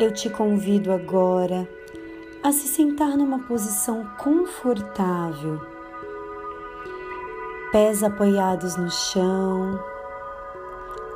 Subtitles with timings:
[0.00, 1.68] Eu te convido agora
[2.40, 5.60] a se sentar numa posição confortável,
[7.72, 9.82] pés apoiados no chão,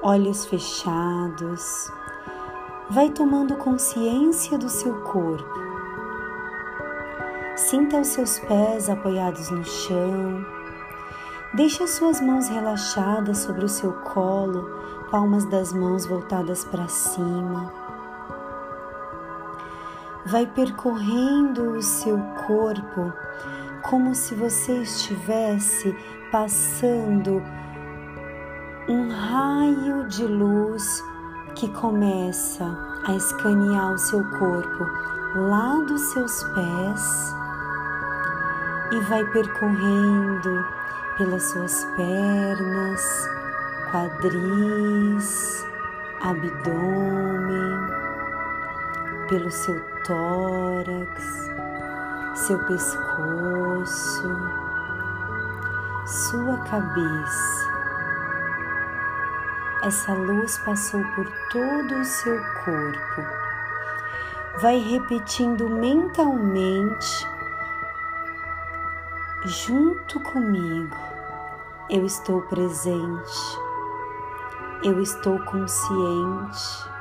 [0.03, 1.93] olhos fechados.
[2.91, 5.61] Vai tomando consciência do seu corpo.
[7.55, 10.45] Sinta os seus pés apoiados no chão.
[11.55, 14.69] Deixe as suas mãos relaxadas sobre o seu colo,
[15.09, 17.81] palmas das mãos voltadas para cima
[20.32, 23.12] vai percorrendo o seu corpo
[23.82, 25.95] como se você estivesse
[26.30, 27.42] passando
[28.88, 31.05] um raio de luz
[31.55, 32.64] que começa
[33.06, 34.86] a escanear o seu corpo
[35.36, 37.34] lá dos seus pés
[38.92, 40.64] e vai percorrendo
[41.19, 43.28] pelas suas pernas,
[43.91, 45.66] quadris,
[46.22, 48.02] abdômen,
[49.33, 51.50] pelo seu tórax,
[52.34, 54.28] seu pescoço,
[56.05, 57.72] sua cabeça.
[59.84, 63.22] Essa luz passou por todo o seu corpo.
[64.61, 67.27] Vai repetindo mentalmente,
[69.46, 70.94] junto comigo.
[71.89, 73.58] Eu estou presente,
[74.84, 76.92] eu estou consciente,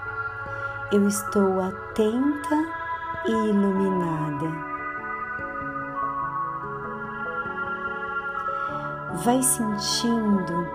[0.92, 2.66] eu estou atenta
[3.26, 4.72] e iluminada.
[9.24, 10.68] Vai sentindo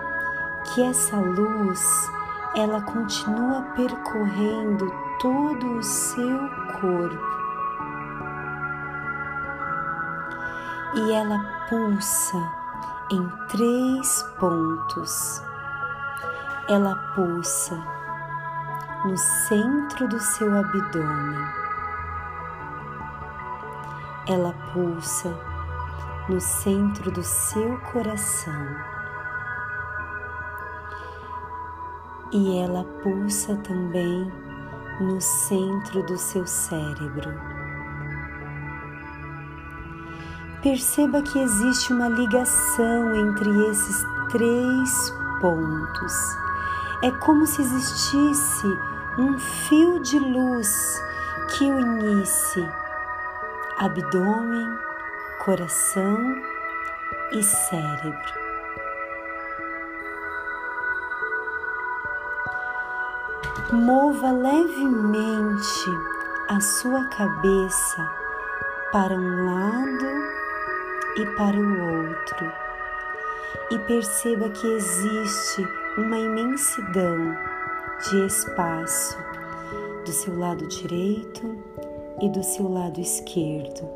[0.65, 2.11] que essa luz
[2.55, 6.39] ela continua percorrendo todo o seu
[6.81, 7.37] corpo.
[10.95, 12.39] E ela pulsa
[13.11, 15.43] em três pontos.
[16.69, 17.77] Ela pulsa
[19.05, 21.67] no centro do seu abdômen
[24.29, 25.33] ela pulsa
[26.29, 28.77] no centro do seu coração
[32.33, 34.33] e ela pulsa também
[35.01, 37.33] no centro do seu cérebro.
[40.61, 46.15] Perceba que existe uma ligação entre esses três pontos.
[47.05, 48.67] É como se existisse
[49.19, 51.03] um fio de luz
[51.49, 52.69] que unisse
[53.79, 54.79] abdômen,
[55.39, 56.37] coração
[57.33, 58.47] e cérebro.
[63.73, 65.91] Mova levemente
[66.49, 68.07] a sua cabeça
[68.93, 70.07] para um lado
[71.17, 72.53] e para o outro
[73.71, 75.67] e perceba que existe
[75.97, 77.56] uma imensidão
[78.05, 79.17] de espaço
[80.05, 81.59] do seu lado direito
[82.21, 83.89] e do seu lado esquerdo.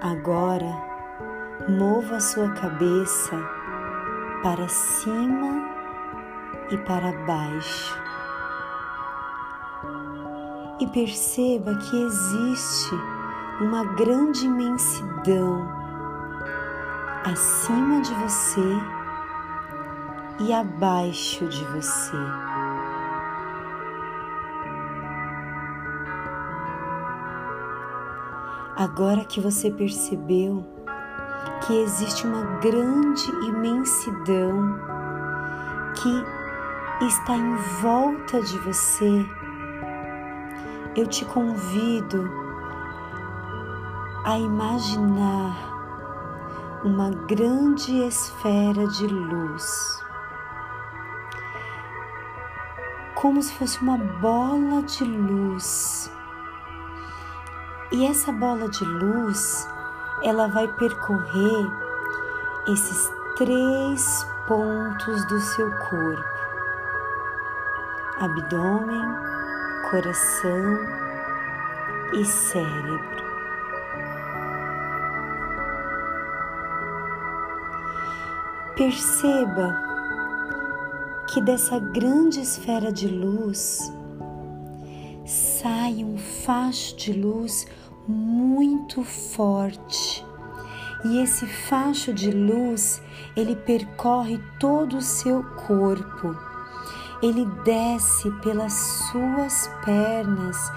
[0.00, 0.74] Agora,
[1.68, 3.36] mova sua cabeça
[4.42, 5.68] para cima
[6.70, 8.02] e para baixo.
[10.80, 12.94] E perceba que existe
[13.60, 15.68] uma grande imensidão
[17.24, 19.01] acima de você
[20.46, 22.16] e abaixo de você.
[28.76, 30.66] Agora que você percebeu
[31.64, 34.76] que existe uma grande imensidão
[35.94, 39.26] que está em volta de você,
[40.96, 42.28] eu te convido
[44.24, 45.72] a imaginar
[46.84, 50.01] uma grande esfera de luz,
[53.22, 56.10] como se fosse uma bola de luz
[57.92, 59.68] e essa bola de luz,
[60.24, 61.70] ela vai percorrer
[62.66, 66.24] esses três pontos do seu corpo:
[68.18, 69.04] abdômen,
[69.88, 70.78] coração
[72.14, 73.22] e cérebro.
[78.74, 79.91] Perceba
[81.32, 83.90] que dessa grande esfera de luz
[85.24, 87.66] sai um facho de luz
[88.06, 90.22] muito forte.
[91.06, 93.00] E esse facho de luz,
[93.34, 96.36] ele percorre todo o seu corpo.
[97.22, 98.74] Ele desce pelas
[99.10, 100.70] suas pernas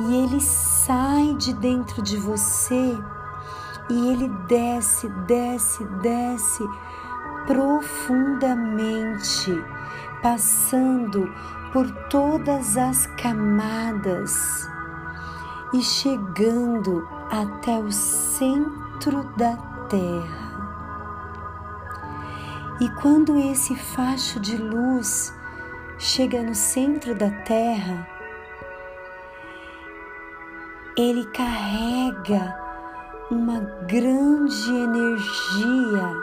[0.00, 2.98] e ele sai de dentro de você
[3.88, 6.64] e ele desce, desce, desce
[7.46, 9.52] profundamente,
[10.22, 11.32] passando
[11.72, 14.68] por todas as camadas
[15.72, 19.56] e chegando até o centro da
[19.88, 20.50] Terra.
[22.80, 25.34] E quando esse facho de luz
[25.98, 28.08] chega no centro da Terra,
[30.96, 32.58] ele carrega
[33.30, 36.16] uma grande energia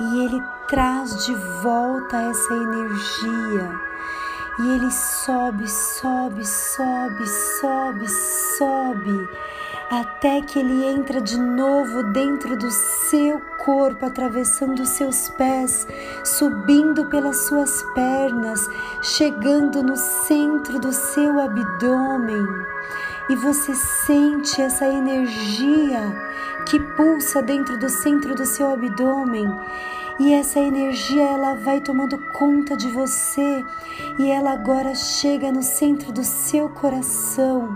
[0.00, 3.80] e ele traz de volta essa energia.
[4.58, 7.26] E ele sobe, sobe, sobe,
[7.60, 8.08] sobe,
[8.56, 9.28] sobe,
[9.90, 15.88] até que ele entra de novo dentro do seu corpo, atravessando os seus pés,
[16.24, 18.68] subindo pelas suas pernas,
[19.02, 22.46] chegando no centro do seu abdômen
[23.28, 26.00] e você sente essa energia
[26.66, 29.48] que pulsa dentro do centro do seu abdômen.
[30.18, 33.64] E essa energia ela vai tomando conta de você
[34.18, 37.68] e ela agora chega no centro do seu coração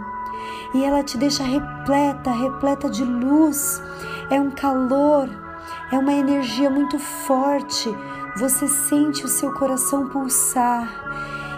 [0.73, 3.82] e ela te deixa repleta, repleta de luz.
[4.31, 5.29] É um calor,
[5.90, 7.93] é uma energia muito forte.
[8.37, 10.88] Você sente o seu coração pulsar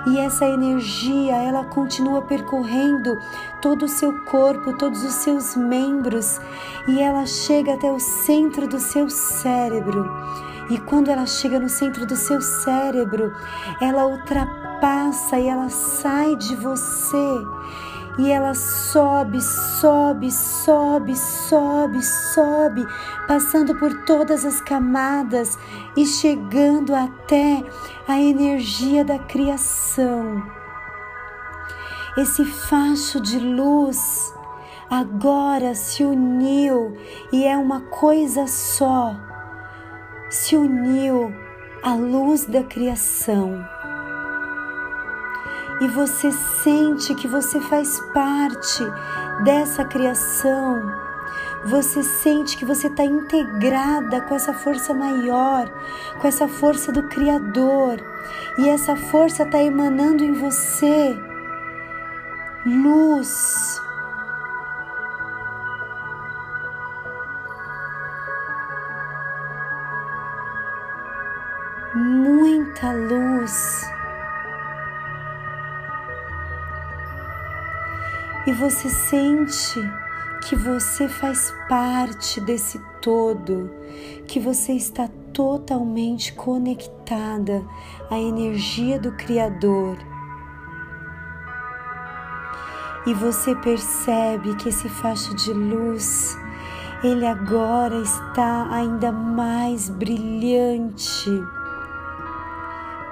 [0.07, 3.19] e essa energia ela continua percorrendo
[3.61, 6.41] todo o seu corpo, todos os seus membros
[6.89, 10.09] e ela chega até o centro do seu cérebro.
[10.71, 13.33] E quando ela chega no centro do seu cérebro,
[13.81, 17.45] ela ultrapassa e ela sai de você
[18.19, 22.87] e ela sobe, sobe, sobe, sobe, sobe,
[23.27, 25.59] passando por todas as camadas
[25.97, 27.65] e chegando até
[28.07, 30.43] a energia da criação.
[32.17, 34.35] Esse facho de luz
[34.91, 36.97] agora se uniu
[37.33, 39.30] e é uma coisa só.
[40.31, 41.35] Se uniu
[41.83, 43.67] à luz da criação.
[45.81, 46.31] E você
[46.63, 48.85] sente que você faz parte
[49.43, 50.81] dessa criação,
[51.65, 55.69] você sente que você está integrada com essa força maior,
[56.21, 58.01] com essa força do Criador,
[58.59, 61.19] e essa força está emanando em você
[62.65, 63.81] luz.
[72.83, 73.91] Muita luz.
[78.47, 79.81] e você sente
[80.43, 83.71] que você faz parte desse todo,
[84.27, 87.63] que você está totalmente conectada
[88.11, 89.99] à energia do Criador.
[93.07, 96.37] E você percebe que esse facho de luz,
[97.05, 101.31] ele agora está ainda mais brilhante,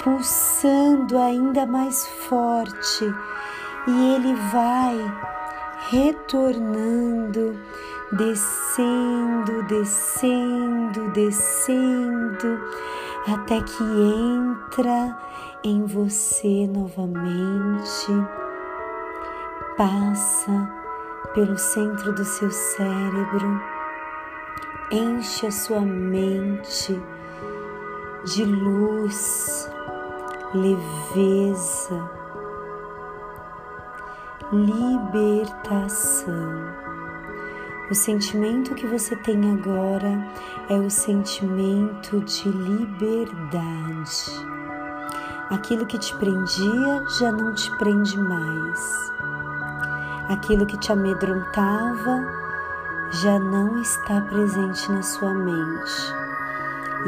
[0.09, 3.05] pulsando ainda mais forte.
[3.87, 4.97] E ele vai
[5.91, 7.59] retornando,
[8.13, 12.61] descendo, descendo, descendo,
[13.27, 15.17] até que entra
[15.65, 18.13] em você novamente,
[19.77, 20.71] passa
[21.35, 23.63] pelo centro do seu cérebro,
[24.91, 27.01] enche a sua mente
[28.25, 29.71] de luz,
[30.55, 32.11] leveza,
[34.51, 35.99] libertação.
[37.91, 40.27] O sentimento que você tem agora
[40.71, 44.09] é o sentimento de liberdade.
[45.51, 49.13] Aquilo que te prendia já não te prende mais.
[50.31, 52.27] Aquilo que te amedrontava
[53.23, 56.15] já não está presente na sua mente.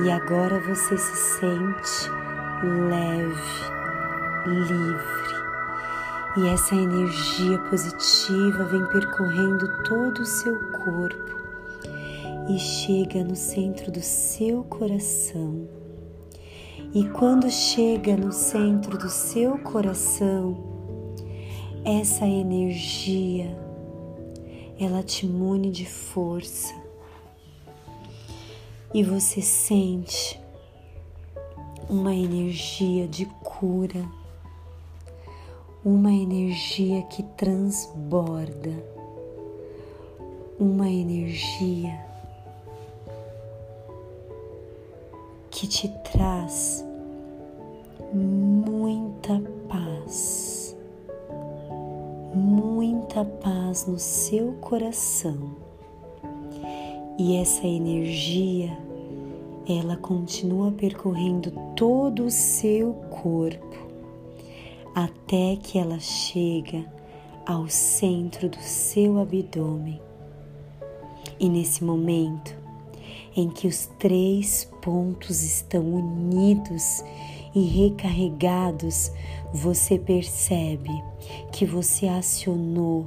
[0.03, 2.20] E agora você se sente
[2.63, 3.71] leve,
[4.47, 5.41] livre
[6.37, 11.41] e essa energia positiva vem percorrendo todo o seu corpo
[12.49, 15.69] e chega no centro do seu coração.
[16.95, 20.57] E quando chega no centro do seu coração,
[21.85, 23.57] essa energia
[24.79, 26.75] ela te mune de força
[28.93, 30.41] e você sente
[31.91, 34.09] uma energia de cura
[35.85, 38.71] uma energia que transborda,
[40.59, 41.99] uma energia
[45.51, 46.85] que te traz
[48.13, 50.77] muita paz,
[52.35, 55.57] muita paz no seu coração.
[57.19, 58.77] E essa energia
[59.79, 63.77] ela continua percorrendo todo o seu corpo
[64.95, 66.85] até que ela chega
[67.47, 70.01] ao centro do seu abdômen.
[71.39, 72.59] E nesse momento
[73.37, 77.05] em que os três pontos estão unidos
[77.55, 79.11] e recarregados,
[79.53, 80.91] você percebe
[81.53, 83.07] que você acionou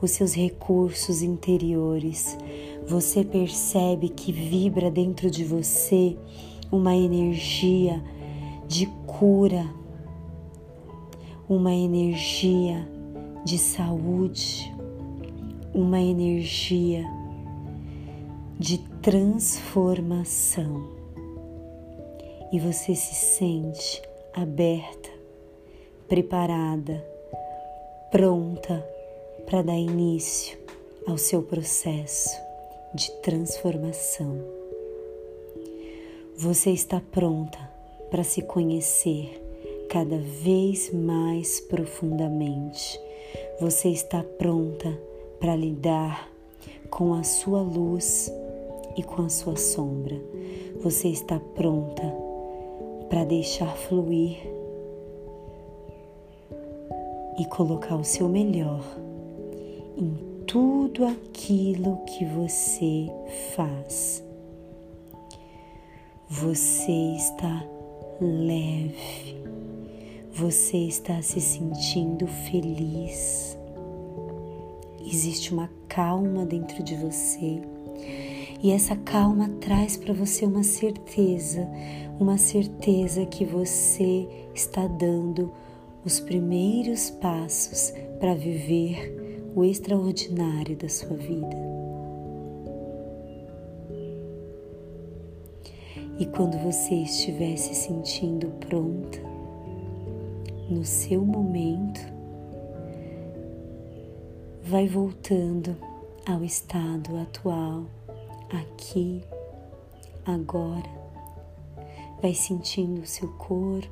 [0.00, 2.36] os seus recursos interiores.
[2.86, 6.16] Você percebe que vibra dentro de você
[6.70, 8.02] uma energia
[8.66, 9.64] de cura,
[11.48, 12.86] uma energia
[13.44, 14.74] de saúde,
[15.72, 17.04] uma energia
[18.58, 20.86] de transformação.
[22.52, 24.02] E você se sente
[24.32, 25.10] aberta,
[26.08, 27.04] preparada,
[28.10, 28.84] pronta
[29.46, 30.58] para dar início
[31.06, 32.43] ao seu processo
[32.94, 34.38] de transformação.
[36.36, 37.58] Você está pronta
[38.08, 39.42] para se conhecer
[39.90, 43.00] cada vez mais profundamente.
[43.60, 44.96] Você está pronta
[45.40, 46.30] para lidar
[46.88, 48.32] com a sua luz
[48.96, 50.16] e com a sua sombra.
[50.80, 52.02] Você está pronta
[53.08, 54.38] para deixar fluir
[57.40, 58.84] e colocar o seu melhor
[59.96, 63.06] em tudo aquilo que você
[63.54, 64.22] faz.
[66.28, 67.64] Você está
[68.20, 69.44] leve
[70.34, 73.56] você está se sentindo feliz.
[75.06, 77.62] Existe uma calma dentro de você.
[78.60, 81.68] E essa calma traz para você uma certeza,
[82.18, 85.52] uma certeza que você está dando
[86.04, 89.23] os primeiros passos para viver
[89.54, 91.56] o extraordinário da sua vida.
[96.18, 99.18] E quando você estiver se sentindo pronta,
[100.68, 102.00] no seu momento,
[104.62, 105.76] vai voltando
[106.26, 107.84] ao estado atual,
[108.50, 109.22] aqui,
[110.24, 111.04] agora.
[112.22, 113.90] Vai sentindo o seu corpo,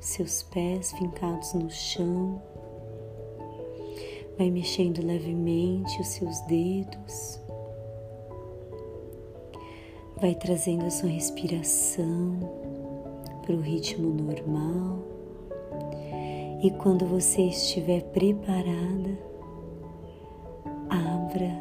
[0.00, 2.42] seus pés fincados no chão.
[4.38, 7.40] Vai mexendo levemente os seus dedos.
[10.20, 12.38] Vai trazendo a sua respiração
[13.42, 15.02] para o ritmo normal.
[16.62, 19.18] E quando você estiver preparada,
[20.88, 21.60] abra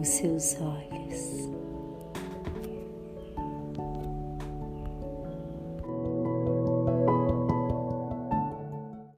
[0.00, 1.57] os seus olhos.